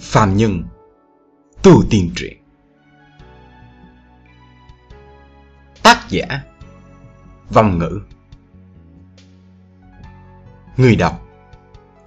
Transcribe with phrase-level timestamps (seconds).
[0.00, 0.64] Phạm Nhân
[1.62, 2.36] Tu Tiên Truyện.
[5.82, 6.42] Tác giả
[7.50, 8.00] Vong ngữ.
[10.76, 11.26] Người đọc,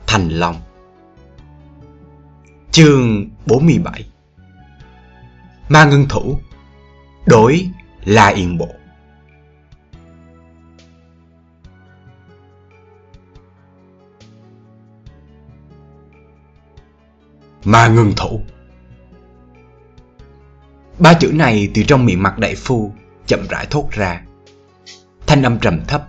[0.07, 0.55] Thành Long.
[2.71, 4.09] Chương 47
[5.69, 6.39] Ma Ngân Thủ,
[7.25, 7.69] Đối
[8.05, 8.67] La Yên Bộ.
[17.65, 18.41] Ma ngừng Thủ.
[20.99, 22.93] Ba chữ này từ trong miệng mặt đại phu
[23.25, 24.21] chậm rãi thốt ra.
[25.27, 26.07] Thanh âm trầm thấp,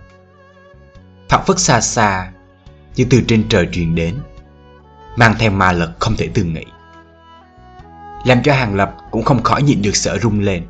[1.29, 2.31] phảng phất xa xa
[2.95, 4.15] như từ trên trời truyền đến,
[5.17, 6.65] mang theo ma lực không thể tưởng nghĩ
[8.23, 10.65] làm cho hàng lập cũng không khỏi nhịn được sợ rung lên.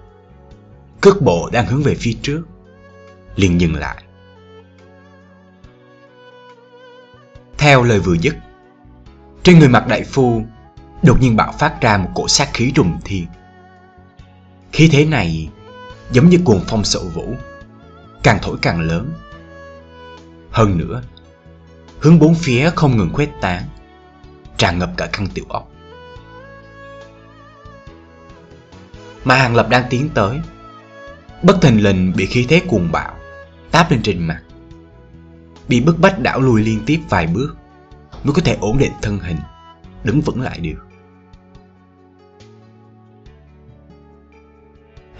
[1.01, 2.43] Cước bộ đang hướng về phía trước,
[3.35, 4.03] liền dừng lại.
[7.57, 8.35] Theo lời vừa dứt,
[9.43, 10.43] trên người mặt đại phu
[11.03, 13.25] đột nhiên bạo phát ra một cổ sát khí trùng thiên.
[14.71, 15.49] Khí thế này
[16.11, 17.35] giống như cuồng phong sậu vũ,
[18.23, 19.13] càng thổi càng lớn.
[20.51, 21.03] Hơn nữa,
[21.99, 23.63] hướng bốn phía không ngừng khuếch tán,
[24.57, 25.69] tràn ngập cả căn tiểu ốc.
[29.23, 30.39] Mà hàng lập đang tiến tới.
[31.43, 33.15] Bất thình lình bị khí thế cuồng bạo
[33.71, 34.41] táp lên trên mặt.
[35.67, 37.55] Bị bức bách đảo lùi liên tiếp vài bước
[38.23, 39.37] mới có thể ổn định thân hình,
[40.03, 40.92] đứng vững lại được.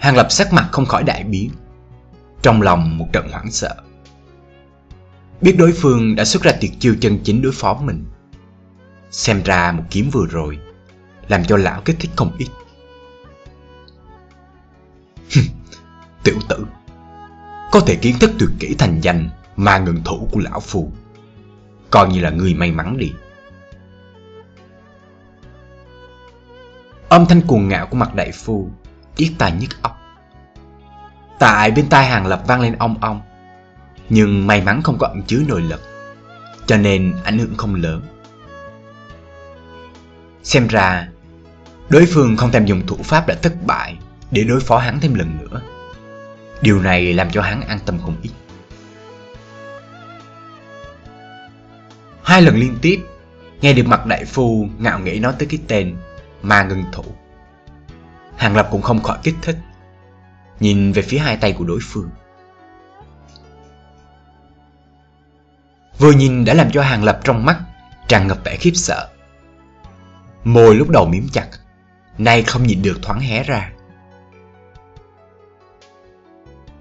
[0.04, 1.50] Hàng lập sắc mặt không khỏi đại biến.
[2.42, 3.74] Trong lòng một trận hoảng sợ.
[5.40, 8.04] Biết đối phương đã xuất ra tuyệt chiêu chân chính đối phó mình.
[9.10, 10.58] Xem ra một kiếm vừa rồi
[11.28, 12.46] làm cho lão kích thích không ít.
[16.24, 16.66] Tiểu tử,
[17.72, 20.92] có thể kiến thức tuyệt kỹ thành danh mà ngừng thủ của lão phù.
[21.90, 23.12] Coi như là người may mắn đi.
[27.08, 28.70] Âm thanh cuồng ngạo của mặt đại phu
[29.16, 30.00] yết tai nhức óc.
[31.38, 33.20] Tại bên tai hàng lập vang lên ong ong.
[34.08, 35.82] Nhưng may mắn không có ẩn chứa nội lực,
[36.66, 38.02] cho nên ảnh hưởng không lớn.
[40.42, 41.08] Xem ra,
[41.88, 43.98] đối phương không thèm dùng thủ pháp đã thất bại
[44.30, 45.60] để đối phó hắn thêm lần nữa.
[46.60, 48.30] Điều này làm cho hắn an tâm không ít.
[52.22, 53.00] Hai lần liên tiếp,
[53.60, 55.96] nghe được mặt đại phu ngạo nghễ nói tới cái tên
[56.42, 57.04] ma ngừng thủ
[58.36, 59.58] hàng lập cũng không khỏi kích thích
[60.60, 62.10] nhìn về phía hai tay của đối phương
[65.98, 67.56] Vừa nhìn đã làm cho Hàng Lập trong mắt
[68.08, 69.08] tràn ngập vẻ khiếp sợ.
[70.44, 71.48] Môi lúc đầu miếm chặt,
[72.18, 73.72] nay không nhìn được thoáng hé ra.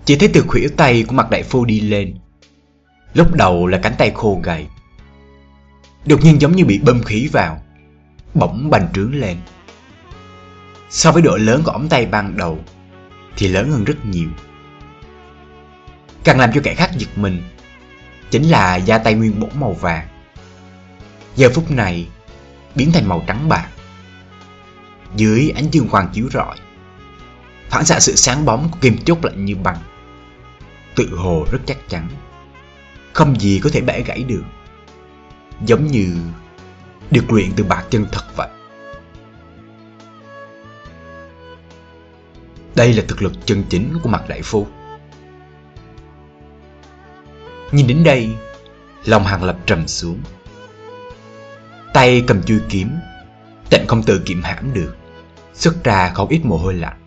[0.05, 2.17] Chỉ thấy từ khuỷu tay của mặt đại phu đi lên.
[3.13, 4.67] Lúc đầu là cánh tay khô gầy.
[6.05, 7.61] Đột nhiên giống như bị bơm khí vào,
[8.33, 9.37] bỗng bành trướng lên.
[10.93, 12.63] So với độ lớn của ống tay ban đầu,
[13.37, 14.29] thì lớn hơn rất nhiều.
[16.23, 17.43] Càng làm cho kẻ khác giật mình
[18.31, 20.07] chính là da tay nguyên bổn màu vàng.
[21.35, 22.07] Giờ phút này
[22.75, 23.67] biến thành màu trắng bạc.
[25.15, 26.55] Dưới ánh dương hoàng chiếu rọi,
[27.69, 29.77] phản xạ sự sáng bóng của kim chốt lạnh như băng.
[30.95, 32.07] Tự hồ rất chắc chắn,
[33.13, 34.43] không gì có thể bẻ gãy được.
[35.65, 36.17] Giống như
[37.11, 38.49] được luyện từ bạc chân thật vậy.
[42.75, 44.67] Đây là thực lực chân chính của mặt đại phu.
[47.71, 48.29] Nhìn đến đây
[49.05, 50.19] Lòng hàng lập trầm xuống.
[51.93, 52.91] Tay cầm chui kiếm
[53.69, 54.95] Tịnh không tự kiệm hãm được,
[55.53, 56.99] Xuất ra không ít mồ hôi lạnh.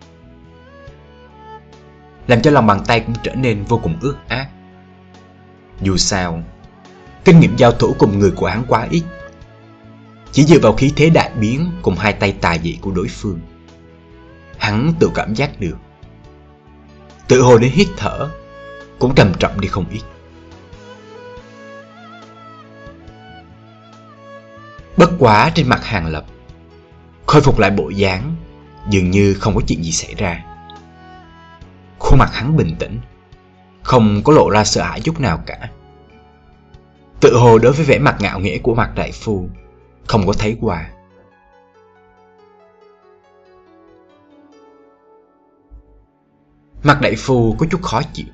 [2.27, 4.47] Làm cho lòng bàn tay cũng trở nên vô cùng ướt át.
[5.81, 6.43] Dù sao,
[7.25, 9.03] Kinh nghiệm giao thủ cùng người của hắn quá ít.
[10.31, 13.39] Chỉ dựa vào khí thế đại biến Cùng hai tay tài dị của đối phương.
[14.67, 15.77] Hắn tự cảm giác được.
[17.27, 18.29] Tự hồ đến hít thở,
[18.99, 20.01] Cũng trầm trọng đi không ít.
[24.97, 26.25] Bất quá trên mặt Hàng Lập,
[27.25, 28.35] Khôi phục lại bộ dáng,
[28.89, 30.45] Dường như không có chuyện gì xảy ra.
[31.99, 32.99] Khuôn mặt hắn bình tĩnh,
[33.83, 35.69] Không có lộ ra sợ hãi chút nào cả.
[37.21, 39.49] Tự hồ đối với vẻ mặt ngạo nghễ của mặt đại phu,
[40.07, 40.89] Không có thấy qua.
[46.87, 48.25] Mặt đại phu có chút khó chịu.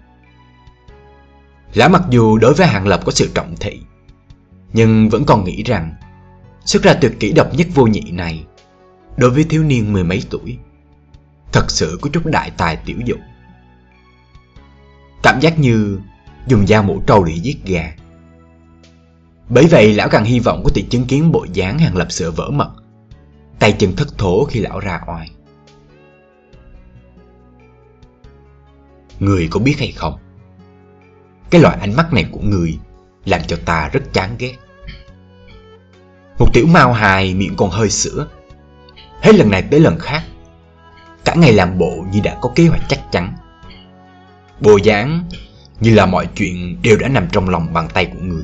[1.73, 3.81] Lão mặc dù đối với Hàng Lập có sự trọng thị,
[4.73, 5.93] Nhưng vẫn còn nghĩ rằng
[6.65, 8.45] Xuất ra tuyệt kỹ độc nhất vô nhị này
[9.17, 10.57] Đối với thiếu niên mười mấy tuổi
[11.51, 13.21] Thật sự có chút đại tài tiểu dụng.
[15.23, 15.99] Cảm giác như
[16.47, 17.93] dùng dao mổ trâu để giết gà.
[19.49, 22.31] Bởi vậy lão càng hy vọng có thể chứng kiến bộ dáng hàng lập sửa
[22.31, 22.69] vỡ mật,
[23.59, 25.29] Tay chân thất thố khi lão ra oai.
[29.19, 30.17] Người có biết hay không?
[31.49, 32.79] Cái loại ánh mắt này của người
[33.25, 34.55] Làm cho ta rất chán ghét.
[36.39, 38.27] Một tiểu mau hài miệng còn hơi sữa.
[39.21, 40.23] Hết lần này tới lần khác,
[41.25, 43.33] Cả ngày làm bộ như đã có kế hoạch chắc chắn.
[44.59, 45.23] Bộ dáng
[45.79, 48.43] như là mọi chuyện đều đã nằm trong lòng bàn tay của người.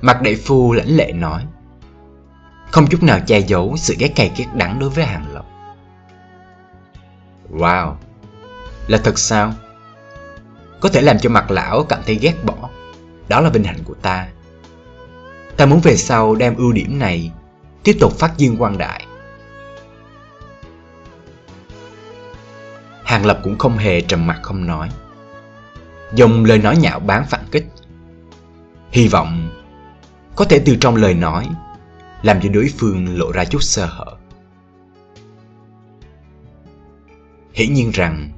[0.00, 1.46] Mặt đại phu lãnh lệ nói,
[2.70, 5.35] Không chút nào che giấu sự ghét cay ghét đắng đối với hàng lập
[7.52, 7.94] Wow.
[8.86, 9.54] Là thật sao?
[10.80, 12.70] Có thể làm cho mặt lão cảm thấy ghét bỏ.
[13.28, 14.28] Đó là vinh hạnh của ta.
[15.56, 17.32] Ta muốn về sau đem ưu điểm này
[17.86, 19.06] Tiếp tục phát dương quang đại.
[23.04, 24.88] Hàng Lập cũng không hề trầm mặt không nói.
[26.14, 27.66] Dùng lời nói nhạo bán phản kích.
[28.90, 29.50] Hy vọng
[30.36, 31.48] Có thể từ trong lời nói
[32.22, 34.15] Làm cho đối phương lộ ra chút sơ hở.
[37.56, 38.30] Hiển nhiên rằng,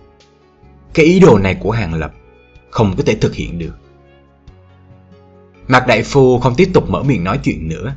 [0.94, 2.12] Cái ý đồ này của Hàng Lập
[2.70, 3.74] Không có thể thực hiện được.
[5.68, 7.94] Mạc Đại Phu không tiếp tục mở miệng nói chuyện nữa,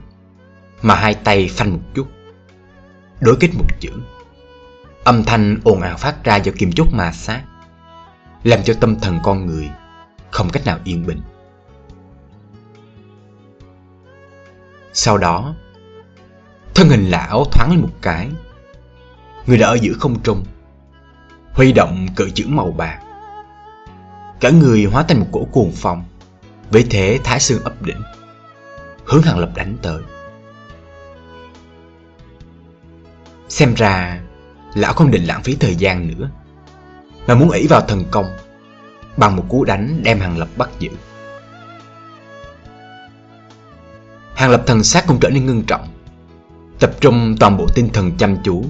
[0.81, 2.07] Mà hai tay phanh một chút,
[3.19, 3.91] Đối kết một chữ.
[5.03, 7.43] Âm thanh ồn ào phát ra do kim chốt ma sát,
[8.43, 9.69] Làm cho tâm thần con người
[10.31, 11.21] Không cách nào yên bình.
[14.93, 15.55] Sau đó,
[16.75, 18.29] Thân hình lão thoáng lên một cái,
[19.45, 20.43] Người đã ở giữa không trung
[21.53, 22.99] Huy động cự chữ màu bạc.
[24.39, 26.03] Cả người hóa thành một cỗ cuồng phong,
[26.71, 28.01] Với thế thái xương ấp đỉnh,
[29.05, 30.01] Hướng hàng lập đánh tới.
[33.49, 34.21] Xem ra,
[34.73, 36.29] Lão không định lãng phí thời gian nữa,
[37.27, 38.25] Mà muốn ỷ vào thần công,
[39.17, 40.89] Bằng một cú đánh đem Hàng Lập bắt giữ.
[44.35, 45.87] Hàng Lập thần sát cũng trở nên ngưng trọng,
[46.79, 48.65] Tập trung toàn bộ tinh thần chăm chú,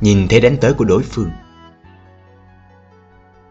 [0.00, 1.30] Nhìn thấy đánh tới của đối phương.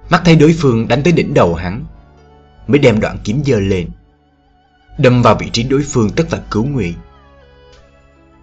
[0.09, 1.85] Mắt thấy đối phương đánh tới đỉnh đầu hắn,
[2.67, 3.89] Mới đem đoạn kiếm dơ lên,
[4.97, 6.93] Đâm vào vị trí đối phương tất là cứu nguy.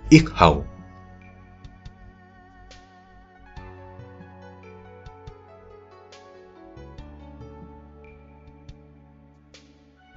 [0.08, 0.64] Yết hầu.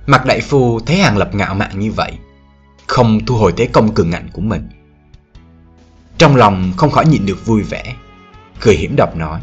[0.07, 2.11] Mặt đại phu thấy hàng lập ngạo mạn như vậy,
[2.87, 4.69] Không thu hồi thế công cường ngạnh của mình.
[6.17, 7.95] Trong lòng không khỏi nhịn được vui vẻ,
[8.61, 9.41] Cười hiểm độc nói.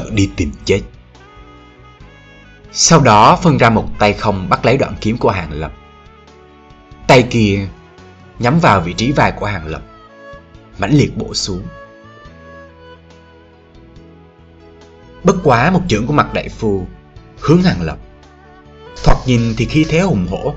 [0.00, 0.80] Tự đi tìm chết.
[2.72, 5.72] Sau đó phân ra một tay không bắt lấy đoạn kiếm của Hàng Lập.
[7.06, 7.68] Tay kia
[8.38, 9.82] nhắm vào vị trí vai của Hàng Lập,
[10.78, 11.62] mãnh liệt bổ xuống.
[15.24, 16.86] Bất quá một chưởng của mặt đại phu
[17.40, 17.98] Hướng Hàng Lập.
[19.04, 20.54] Thoạt nhìn thì khi thế hùng hổ,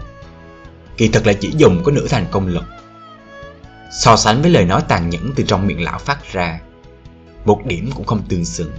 [0.97, 2.63] Kỳ thật là chỉ dùng có nửa thành công lực.
[3.91, 6.59] So sánh với lời nói tàn nhẫn từ trong miệng lão phát ra,
[7.45, 8.71] Một điểm cũng không tương xứng.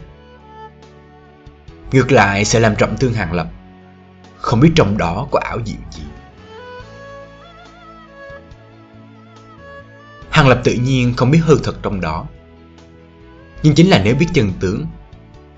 [1.94, 3.49] Ngược lại sẽ làm trọng thương Hàng Lập.
[4.37, 6.02] Không biết trong đó có ảo diệu gì.
[10.30, 12.26] Hàng Lập tự nhiên không biết hư thật trong đó.
[13.62, 14.87] Nhưng chính là nếu biết chân tướng,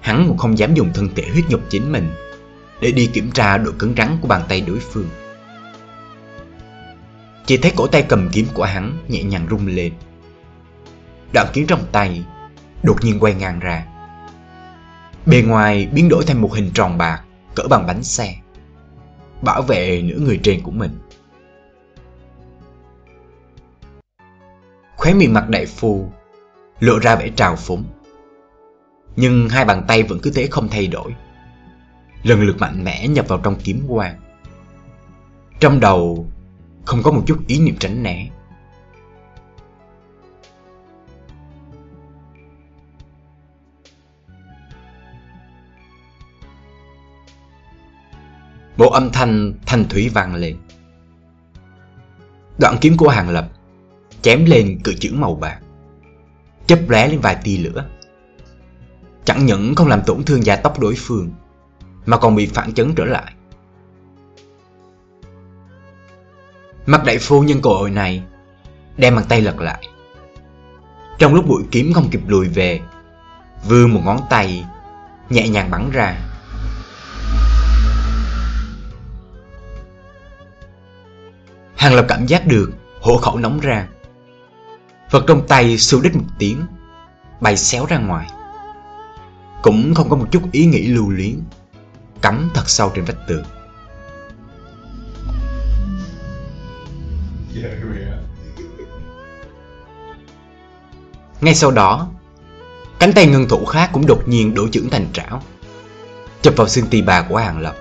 [0.00, 2.10] Hắn cũng không dám dùng thân thể huyết nhục chính mình
[2.80, 5.08] Để đi kiểm tra độ cứng rắn của bàn tay đối phương.
[7.46, 9.92] Chỉ thấy cổ tay cầm kiếm của hắn nhẹ nhàng rung lên.
[11.32, 12.24] Đoạn kiếm trong tay
[12.82, 13.86] đột nhiên quay ngang ra.
[15.26, 17.22] Bề ngoài biến đổi thành một hình tròn bạc,
[17.54, 18.34] cỡ bằng bánh xe,
[19.42, 20.98] Bảo vệ nửa người trên của mình.
[24.96, 26.10] Khóe miệng mặt đại phu
[26.80, 27.84] Lộ ra vẻ trào phúng.
[29.16, 31.14] Nhưng hai bàn tay vẫn cứ thế không thay đổi.
[32.22, 34.20] Lần lượt mạnh mẽ nhập vào trong kiếm quang.
[35.60, 36.26] Trong đầu
[36.84, 38.28] Không có một chút ý niệm tránh né.
[48.76, 50.56] Một âm thanh thanh thủy vang lên.
[52.58, 53.48] Đoạn kiếm của Hàng Lập
[54.22, 55.58] Chém lên cự chữ màu bạc,
[56.66, 57.84] chớp lóe lên vài tia lửa.
[59.24, 61.30] Chẳng những không làm tổn thương da tóc đối phương,
[62.06, 63.32] Mà còn bị phản chấn trở lại.
[66.86, 68.22] Mặt đại phu nhân cơ hội này
[68.96, 69.88] Đem bàn tay lật lại.
[71.18, 72.80] Trong lúc bụi kiếm không kịp lùi về,
[73.68, 74.64] Vươn một ngón tay
[75.30, 76.35] Nhẹ nhàng bắn ra.
[81.86, 83.86] Hàng Lập cảm giác được hổ khẩu nóng rang.
[85.10, 86.66] Vật trong tay xu đích một tiếng,
[87.40, 88.26] bay xéo ra ngoài.
[89.62, 91.40] Cũng không có một chút ý nghĩ lưu luyến,
[92.22, 93.44] cắm thật sâu trên vách tường.
[101.40, 102.08] Ngay sau đó,
[102.98, 105.42] cánh tay ngân thủ khác cũng đột nhiên đổ trưởng thành trảo,
[106.42, 107.76] chụp vào xương tì bà của Hàng Lập.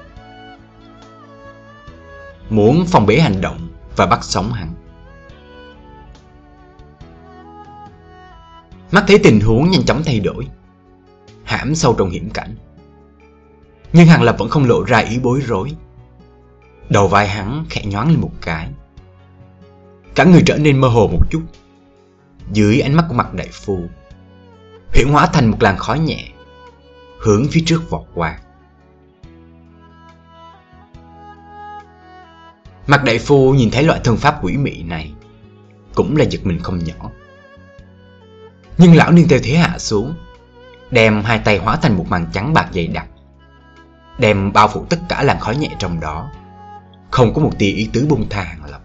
[2.50, 3.65] Muốn phòng bế hành động
[3.96, 4.74] và bắt sống hắn.
[8.92, 10.48] Mắt thấy tình huống nhanh chóng thay đổi,
[11.44, 12.56] hãm sâu trong hiểm cảnh.
[13.94, 15.72] Nhưng Hàng Lập vẫn không lộ ra ý bối rối.
[16.90, 18.70] Đầu vai hắn khẽ nhoáng lên một cái.
[20.16, 21.42] Cả người trở nên mơ hồ một chút
[22.52, 23.80] dưới ánh mắt của mặt đại phu
[24.94, 26.32] huyễn hóa thành một làn khói nhẹ
[27.20, 28.40] hướng phía trước vọt qua
[32.88, 35.14] mặt đại phu nhìn thấy loại thân pháp quỷ mị này,
[35.96, 37.12] cũng là giật mình không nhỏ.
[38.78, 40.14] Nhưng lão niên theo thế hạ xuống,
[40.92, 43.08] đem hai tay hóa thành một màn trắng bạc dày đặc,
[44.20, 46.32] đem bao phủ tất cả làn khói nhẹ trong đó,
[47.12, 48.82] không có một tia ý tứ bung tha hàng lập.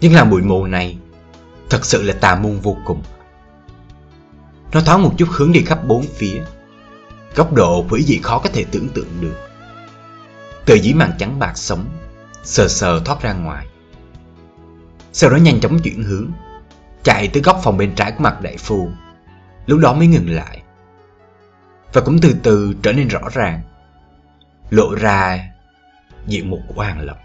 [0.00, 0.98] Nhưng là bụi mù này,
[1.70, 3.02] Thật sự là tà môn vô cùng.
[4.72, 6.42] Nó thoáng một chút hướng đi khắp bốn phía
[7.36, 9.36] Góc độ quỷ dị khó có thể tưởng tượng được.
[10.66, 11.84] Từ dưới màn trắng bạc sống,
[12.42, 13.66] Sờ sờ thoát ra ngoài.
[15.12, 16.30] Sau đó nhanh chóng chuyển hướng,
[17.02, 18.90] Chạy tới góc phòng bên trái của mặt đại phu.
[19.66, 20.62] Lúc đó mới ngừng lại.
[21.92, 23.60] Và cũng từ từ trở nên rõ ràng,
[24.70, 25.48] Lộ ra
[26.26, 27.18] diện mục của Hàng Lập.